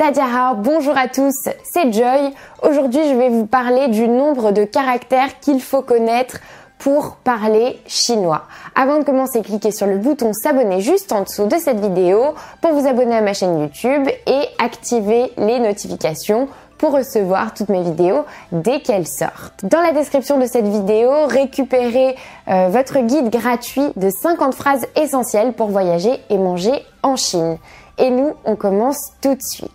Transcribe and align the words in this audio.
Tadiara, 0.00 0.54
bonjour 0.54 0.96
à 0.96 1.08
tous, 1.08 1.34
c'est 1.62 1.92
Joy. 1.92 2.32
Aujourd'hui, 2.62 3.02
je 3.10 3.14
vais 3.14 3.28
vous 3.28 3.44
parler 3.44 3.88
du 3.88 4.08
nombre 4.08 4.50
de 4.50 4.64
caractères 4.64 5.38
qu'il 5.40 5.60
faut 5.60 5.82
connaître 5.82 6.38
pour 6.78 7.16
parler 7.16 7.78
chinois. 7.86 8.44
Avant 8.74 9.00
de 9.00 9.04
commencer, 9.04 9.42
cliquez 9.42 9.72
sur 9.72 9.86
le 9.86 9.98
bouton 9.98 10.32
s'abonner 10.32 10.80
juste 10.80 11.12
en 11.12 11.24
dessous 11.24 11.44
de 11.44 11.56
cette 11.56 11.80
vidéo 11.80 12.34
pour 12.62 12.72
vous 12.72 12.88
abonner 12.88 13.14
à 13.14 13.20
ma 13.20 13.34
chaîne 13.34 13.60
YouTube 13.60 14.08
et 14.26 14.40
activer 14.58 15.32
les 15.36 15.58
notifications 15.58 16.48
pour 16.78 16.92
recevoir 16.92 17.52
toutes 17.52 17.68
mes 17.68 17.82
vidéos 17.82 18.24
dès 18.52 18.80
qu'elles 18.80 19.06
sortent. 19.06 19.66
Dans 19.66 19.82
la 19.82 19.92
description 19.92 20.38
de 20.38 20.46
cette 20.46 20.66
vidéo, 20.66 21.10
récupérez 21.26 22.16
euh, 22.48 22.68
votre 22.70 23.00
guide 23.00 23.28
gratuit 23.28 23.92
de 23.96 24.08
50 24.08 24.54
phrases 24.54 24.86
essentielles 24.96 25.52
pour 25.52 25.68
voyager 25.68 26.20
et 26.30 26.38
manger 26.38 26.72
en 27.02 27.16
Chine. 27.16 27.58
Et 28.00 28.10
nous, 28.10 28.32
on 28.44 28.56
commence 28.56 29.12
tout 29.20 29.34
de 29.34 29.42
suite. 29.42 29.70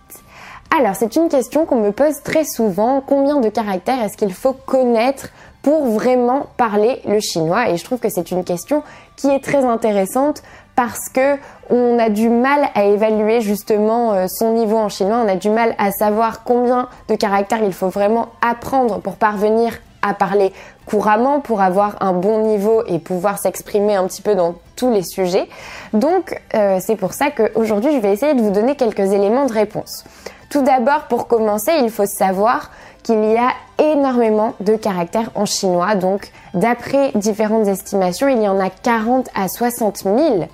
Alors, 0.76 0.96
c'est 0.96 1.16
une 1.16 1.28
question 1.28 1.64
qu'on 1.64 1.80
me 1.80 1.92
pose 1.92 2.22
très 2.22 2.44
souvent. 2.44 3.00
Combien 3.00 3.40
de 3.40 3.48
caractères 3.48 4.02
est-ce 4.02 4.16
qu'il 4.16 4.34
faut 4.34 4.52
connaître 4.52 5.28
pour 5.62 5.86
vraiment 5.86 6.46
parler 6.56 7.00
le 7.06 7.20
chinois? 7.20 7.70
Et 7.70 7.76
je 7.76 7.84
trouve 7.84 8.00
que 8.00 8.08
c'est 8.08 8.30
une 8.32 8.44
question 8.44 8.82
qui 9.16 9.28
est 9.28 9.42
très 9.42 9.64
intéressante 9.64 10.42
parce 10.74 11.08
que 11.08 11.36
on 11.70 11.98
a 11.98 12.10
du 12.10 12.28
mal 12.28 12.68
à 12.74 12.84
évaluer 12.84 13.40
justement 13.40 14.12
euh, 14.12 14.26
son 14.28 14.52
niveau 14.52 14.76
en 14.76 14.88
chinois, 14.88 15.22
on 15.24 15.28
a 15.28 15.36
du 15.36 15.48
mal 15.48 15.74
à 15.78 15.90
savoir 15.90 16.44
combien 16.44 16.88
de 17.08 17.14
caractères 17.14 17.62
il 17.64 17.72
faut 17.72 17.88
vraiment 17.88 18.28
apprendre 18.42 19.00
pour 19.00 19.14
parvenir 19.14 19.72
à 20.02 20.14
parler 20.14 20.52
couramment, 20.86 21.40
pour 21.40 21.60
avoir 21.60 21.96
un 22.00 22.12
bon 22.12 22.46
niveau 22.46 22.82
et 22.86 22.98
pouvoir 22.98 23.38
s'exprimer 23.38 23.96
un 23.96 24.06
petit 24.06 24.22
peu 24.22 24.34
dans 24.34 24.54
tous 24.76 24.92
les 24.92 25.02
sujets. 25.02 25.48
Donc 25.92 26.40
euh, 26.54 26.78
c'est 26.80 26.96
pour 26.96 27.12
ça 27.12 27.30
qu'aujourd'hui 27.30 27.92
je 27.92 27.98
vais 27.98 28.12
essayer 28.12 28.34
de 28.34 28.40
vous 28.40 28.52
donner 28.52 28.76
quelques 28.76 29.12
éléments 29.12 29.46
de 29.46 29.52
réponse. 29.52 30.04
Tout 30.48 30.62
d'abord, 30.62 31.06
pour 31.08 31.26
commencer, 31.26 31.72
il 31.82 31.90
faut 31.90 32.06
savoir 32.06 32.70
qu'il 33.02 33.24
y 33.24 33.36
a 33.36 33.50
énormément 33.78 34.54
de 34.60 34.76
caractères 34.76 35.30
en 35.34 35.44
chinois. 35.44 35.94
Donc, 35.94 36.30
d'après 36.54 37.12
différentes 37.14 37.66
estimations, 37.66 38.28
il 38.28 38.42
y 38.42 38.48
en 38.48 38.58
a 38.60 38.70
40 38.70 39.28
à 39.34 39.48
60 39.48 39.98
000 39.98 40.48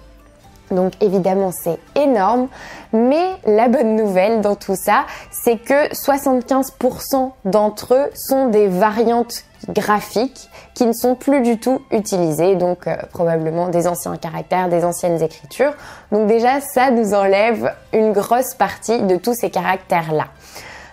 donc 0.73 0.93
évidemment 1.01 1.53
c'est 1.53 1.79
énorme, 1.95 2.49
mais 2.93 3.37
la 3.47 3.69
bonne 3.69 3.97
nouvelle 3.97 4.41
dans 4.41 4.57
tout 4.57 4.77
ça, 4.77 5.05
c'est 5.31 5.57
que 5.57 5.93
75% 5.93 7.31
d'entre 7.45 7.95
eux 7.95 8.11
sont 8.15 8.49
des 8.49 8.69
variantes 8.69 9.45
graphiques 9.69 10.49
qui 10.75 10.87
ne 10.87 10.93
sont 10.93 11.15
plus 11.15 11.41
du 11.43 11.59
tout 11.59 11.83
utilisées, 11.91 12.57
donc 12.57 12.87
euh, 12.87 12.97
probablement 13.11 13.69
des 13.69 13.87
anciens 13.87 14.17
caractères, 14.17 14.69
des 14.69 14.85
anciennes 14.85 15.23
écritures. 15.23 15.73
Donc 16.11 16.27
déjà 16.27 16.61
ça 16.61 16.91
nous 16.91 17.15
enlève 17.15 17.73
une 17.93 18.13
grosse 18.13 18.55
partie 18.55 19.01
de 19.03 19.17
tous 19.17 19.35
ces 19.35 19.51
caractères-là. 19.51 20.27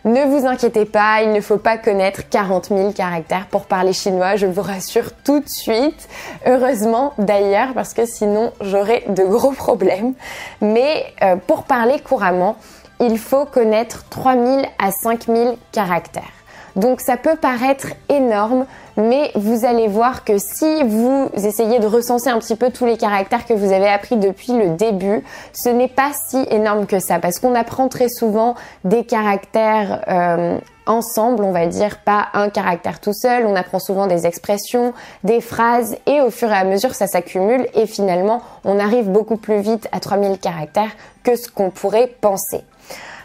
Ne 0.10 0.26
vous 0.26 0.48
inquiétez 0.48 0.86
pas, 0.86 1.22
il 1.22 1.34
ne 1.34 1.40
faut 1.40 1.60
pas 1.60 1.78
connaître 1.78 2.28
40 2.28 2.70
000 2.70 2.94
caractères 2.94 3.46
pour 3.46 3.66
parler 3.66 3.94
chinois, 3.94 4.38
je 4.38 4.48
vous 4.48 4.64
rassure 4.64 5.12
tout 5.24 5.40
de 5.40 5.48
suite. 5.48 6.10
Heureusement 6.48 7.14
d'ailleurs, 7.20 7.76
parce 7.76 7.94
que 7.94 8.08
sinon 8.08 8.52
j'aurais 8.60 9.04
de 9.08 9.22
gros 9.24 9.52
problèmes. 9.52 10.16
Mais 10.62 11.06
euh, 11.22 11.36
pour 11.36 11.62
parler 11.66 12.00
couramment, 12.00 12.58
il 13.00 13.20
faut 13.20 13.46
connaître 13.46 14.10
3 14.10 14.34
000 14.34 14.62
à 14.80 14.90
5 14.90 15.26
000 15.28 15.60
caractères. 15.72 16.39
Donc 16.80 17.02
ça 17.02 17.18
peut 17.18 17.36
paraître 17.36 17.88
énorme, 18.08 18.66
mais 18.96 19.32
vous 19.36 19.66
allez 19.66 19.90
voir 19.90 20.24
que 20.24 20.38
si 20.38 20.82
vous 20.84 21.30
essayez 21.34 21.80
de 21.80 21.86
recenser 21.86 22.30
un 22.30 22.40
petit 22.40 22.56
peu 22.56 22.72
tous 22.72 22.86
les 22.86 22.96
caractères 22.96 23.46
que 23.46 23.54
vous 23.54 23.74
avez 23.74 23.90
appris 23.90 24.16
depuis 24.16 24.54
le 24.54 24.70
début, 24.70 25.22
ce 25.52 25.68
n'est 25.68 25.90
pas 25.90 26.12
si 26.14 26.38
énorme 26.50 26.86
que 26.86 27.00
ça, 27.00 27.20
parce 27.20 27.40
qu'on 27.40 27.54
apprend 27.54 27.90
très 27.90 28.08
souvent 28.08 28.56
des 28.86 29.04
caractères 29.04 30.06
euh, 30.08 30.58
ensemble, 30.86 31.44
on 31.44 31.52
va 31.52 31.68
dire, 31.68 31.98
pas 31.98 32.28
un 32.34 32.50
caractère 32.50 33.02
tout 33.02 33.14
seul, 33.14 33.46
on 33.46 33.58
apprend 33.58 33.80
souvent 33.80 34.08
des 34.08 34.26
expressions, 34.26 34.94
des 35.26 35.42
phrases, 35.42 35.98
et 36.06 36.22
au 36.22 36.30
fur 36.30 36.50
et 36.50 36.56
à 36.56 36.64
mesure 36.64 36.96
ça 36.96 37.08
s'accumule, 37.08 37.68
et 37.74 37.88
finalement 37.88 38.42
on 38.64 38.80
arrive 38.80 39.10
beaucoup 39.10 39.38
plus 39.38 39.60
vite 39.60 39.90
à 39.92 40.00
3000 40.00 40.40
caractères 40.40 40.92
que 41.24 41.36
ce 41.36 41.50
qu'on 41.50 41.72
pourrait 41.72 42.08
penser. 42.22 42.62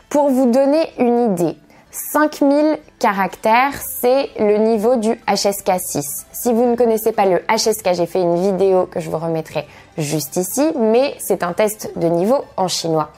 Pour 0.09 0.31
vous 0.31 0.51
donner 0.51 0.93
une 0.99 1.33
idée, 1.33 1.57
5000 1.95 2.79
caractères, 2.99 3.75
c'est 3.81 4.31
le 4.41 4.57
niveau 4.57 4.97
du 4.97 5.13
HSK6. 5.29 6.25
Si 6.33 6.53
vous 6.53 6.67
ne 6.67 6.75
connaissez 6.75 7.13
pas 7.13 7.25
le 7.25 7.39
HSK, 7.49 7.95
j'ai 7.95 8.07
fait 8.07 8.21
une 8.21 8.35
vidéo 8.35 8.87
que 8.87 8.99
je 8.99 9.09
vous 9.09 9.19
remettrai 9.19 9.65
juste 9.97 10.37
ici, 10.37 10.73
mais 10.77 11.15
c'est 11.21 11.45
un 11.45 11.53
test 11.53 11.93
de 11.97 12.09
niveau 12.09 12.45
en 12.57 12.67
chinois. 12.67 13.11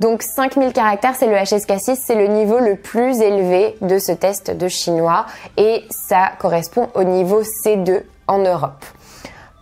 Donc 0.00 0.22
5000 0.22 0.72
caractères, 0.72 1.14
c'est 1.16 1.26
le 1.26 1.36
HSK6, 1.36 1.98
c'est 2.02 2.14
le 2.14 2.28
niveau 2.28 2.58
le 2.60 2.76
plus 2.76 3.20
élevé 3.20 3.76
de 3.82 3.98
ce 3.98 4.12
test 4.12 4.50
de 4.50 4.68
chinois 4.68 5.26
et 5.58 5.84
ça 5.90 6.32
correspond 6.38 6.88
au 6.94 7.04
niveau 7.04 7.42
C2 7.42 8.04
en 8.26 8.38
Europe. 8.38 8.84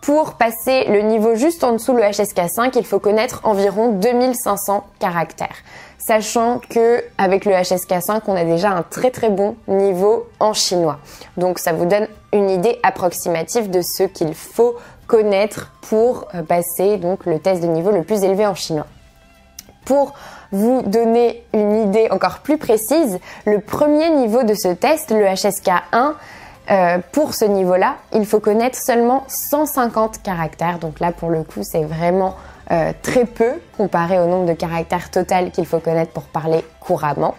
Pour 0.03 0.35
passer 0.35 0.85
le 0.89 1.01
niveau 1.01 1.35
juste 1.35 1.65
en 1.65 1.73
dessous 1.73 1.95
le 1.95 2.03
HSK5, 2.03 2.73
il 2.77 2.85
faut 2.85 2.99
connaître 2.99 3.41
environ 3.45 3.93
2500 3.93 4.85
caractères 4.99 5.57
sachant 6.05 6.61
que 6.69 7.05
avec 7.19 7.45
le 7.45 7.53
HSK5, 7.53 8.23
on 8.27 8.35
a 8.35 8.45
déjà 8.45 8.71
un 8.71 8.83
très 8.83 9.11
très 9.11 9.31
bon 9.31 9.57
niveau 9.69 10.29
en 10.41 10.53
chinois. 10.53 10.99
Donc 11.37 11.59
ça 11.59 11.73
vous 11.73 11.87
donne 11.87 12.09
une 12.33 12.51
idée 12.51 12.79
approximative 12.83 13.71
de 13.71 13.83
ce 13.83 14.05
qu'il 14.05 14.35
faut 14.35 14.77
connaître 15.07 15.73
pour 15.83 16.27
euh, 16.35 16.43
passer 16.43 16.97
donc 16.97 17.27
le 17.27 17.39
test 17.39 17.63
de 17.63 17.69
niveau 17.69 17.91
le 17.91 18.03
plus 18.03 18.25
élevé 18.25 18.47
en 18.47 18.55
chinois. 18.55 18.87
Pour 19.85 20.15
vous 20.51 20.83
donner 20.83 21.45
une 21.55 21.89
idée 21.89 22.09
encore 22.11 22.41
plus 22.41 22.59
précise, 22.59 23.19
le 23.47 23.61
premier 23.61 24.11
niveau 24.11 24.43
de 24.43 24.55
ce 24.55 24.69
test, 24.69 25.11
le 25.11 25.25
HSK1, 25.25 26.15
euh, 26.71 26.99
pour 27.11 27.35
ce 27.35 27.45
niveau-là, 27.45 27.97
il 28.15 28.25
faut 28.25 28.41
connaître 28.41 28.79
seulement 28.79 29.25
150 29.29 30.23
caractères. 30.23 30.79
Donc 30.79 31.01
là, 31.01 31.13
pour 31.13 31.31
le 31.31 31.43
coup, 31.43 31.63
c'est 31.63 31.83
vraiment 31.83 32.37
euh, 32.71 32.93
très 33.03 33.25
peu 33.25 33.55
comparé 33.77 34.19
au 34.19 34.27
nombre 34.27 34.47
de 34.47 34.53
caractères 34.53 35.11
total 35.11 35.51
qu'il 35.51 35.67
faut 35.67 35.81
connaître 35.81 36.13
pour 36.13 36.25
parler 36.25 36.65
couramment. 36.81 37.35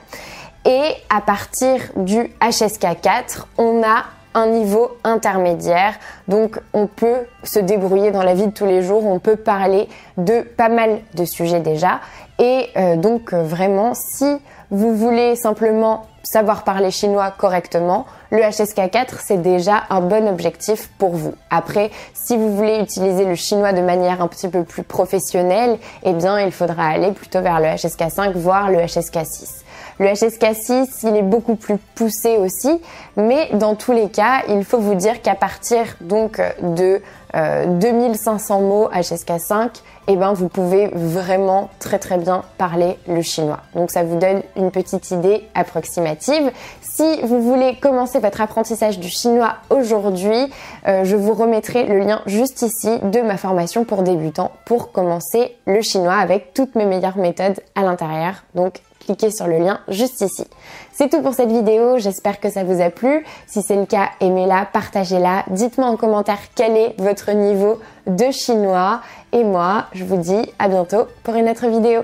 Et 0.66 0.96
à 1.10 1.22
partir 1.22 1.80
du 1.96 2.32
HSK4, 2.42 3.46
on 3.58 3.82
a 3.84 4.04
un 4.34 4.48
niveau 4.48 4.98
intermédiaire. 5.04 5.96
Donc 6.28 6.60
on 6.74 6.88
peut 6.88 7.26
se 7.44 7.60
débrouiller 7.60 8.12
dans 8.12 8.24
la 8.24 8.34
vie 8.34 8.48
de 8.48 8.52
tous 8.52 8.66
les 8.66 8.82
jours, 8.82 9.06
on 9.06 9.20
peut 9.20 9.36
parler 9.36 9.88
de 10.18 10.42
pas 10.42 10.70
mal 10.70 11.00
de 11.14 11.26
sujets 11.26 11.60
déjà. 11.60 12.00
Et 12.40 12.70
euh, 12.78 12.96
donc 12.96 13.34
vraiment, 13.34 13.94
si 13.94 14.38
vous 14.72 14.96
voulez 14.96 15.36
simplement 15.36 16.08
savoir 16.24 16.64
parler 16.64 16.90
chinois 16.90 17.32
correctement, 17.38 18.06
le 18.32 18.40
HSK4 18.40 19.16
c'est 19.24 19.42
déjà 19.42 19.84
un 19.90 20.02
bon 20.02 20.28
objectif 20.28 20.90
pour 20.98 21.12
vous. 21.12 21.36
Après, 21.50 21.92
si 22.14 22.38
vous 22.38 22.56
voulez 22.56 22.80
utiliser 22.80 23.26
le 23.26 23.36
chinois 23.36 23.74
de 23.74 23.82
manière 23.82 24.22
un 24.22 24.28
petit 24.28 24.48
peu 24.48 24.64
plus 24.64 24.84
professionnelle, 24.84 25.78
eh 26.04 26.14
bien 26.14 26.40
il 26.40 26.52
faudra 26.52 26.88
aller 26.88 27.12
plutôt 27.12 27.42
vers 27.42 27.60
le 27.60 27.68
HSK5 27.68 28.32
voire 28.34 28.72
le 28.72 28.80
HSK6. 28.80 29.63
Le 30.00 30.08
HSK6, 30.08 31.08
il 31.08 31.16
est 31.16 31.24
beaucoup 31.24 31.56
plus 31.56 31.78
poussé 31.96 32.38
aussi, 32.38 32.82
mais 33.16 33.50
dans 33.54 33.76
tous 33.76 33.92
les 33.92 34.10
cas, 34.10 34.42
il 34.50 34.64
faut 34.64 34.80
vous 34.80 34.96
dire 34.96 35.22
qu'à 35.22 35.36
partir 35.36 35.86
donc 36.02 36.42
de 36.62 37.02
2500 37.34 38.60
euh, 38.60 38.62
mots 38.62 38.90
HSK5, 38.90 39.70
eh 40.08 40.16
ben 40.16 40.34
vous 40.34 40.50
pouvez 40.50 40.90
vraiment 40.94 41.70
très 41.80 41.98
très 41.98 42.18
bien 42.18 42.44
parler 42.58 42.98
le 43.08 43.22
chinois. 43.22 43.62
Donc 43.74 43.90
ça 43.90 44.04
vous 44.04 44.20
donne 44.20 44.44
une 44.56 44.70
petite 44.70 45.10
idée 45.12 45.44
approximative. 45.56 46.52
Si 46.82 47.22
vous 47.24 47.42
voulez 47.42 47.78
commencer 47.80 48.20
votre 48.20 48.42
apprentissage 48.42 49.00
du 49.00 49.10
chinois 49.10 49.56
aujourd'hui, 49.70 50.52
euh, 50.88 51.04
je 51.06 51.16
vous 51.16 51.34
remettrai 51.34 51.86
le 51.86 52.00
lien 52.00 52.22
juste 52.28 52.62
ici 52.62 53.00
de 53.02 53.22
ma 53.22 53.38
formation 53.38 53.84
pour 53.84 54.04
débutants 54.04 54.52
pour 54.66 54.92
commencer 54.92 55.56
le 55.66 55.82
chinois 55.82 56.16
avec 56.16 56.54
toutes 56.54 56.76
mes 56.76 56.86
meilleures 56.86 57.18
méthodes 57.18 57.60
à 57.76 57.82
l'intérieur. 57.82 58.44
Cliquez 59.06 59.32
sur 59.32 59.48
le 59.48 59.60
lien 59.60 59.80
juste 59.88 60.22
ici. 60.22 60.46
C'est 60.92 61.10
tout 61.10 61.22
pour 61.22 61.34
cette 61.34 61.52
vidéo, 61.52 61.98
j'espère 61.98 62.40
que 62.40 62.50
ça 62.50 62.64
vous 62.64 62.82
a 62.82 62.90
plu. 62.90 63.26
Si 63.48 63.62
c'est 63.62 63.76
le 63.76 63.86
cas, 63.86 64.10
aimez-la, 64.20 64.68
partagez-la, 64.72 65.44
dites-moi 65.48 65.88
en 65.88 65.98
commentaire 65.98 66.40
quel 66.56 66.76
est 66.78 66.96
votre 67.00 67.32
niveau 67.32 67.80
de 68.08 68.32
chinois. 68.32 69.02
Et 69.32 69.44
moi, 69.44 69.86
je 69.94 70.04
vous 70.04 70.18
dis 70.18 70.54
à 70.60 70.68
bientôt 70.68 71.08
pour 71.24 71.36
une 71.36 71.50
autre 71.50 71.68
vidéo. 71.68 72.02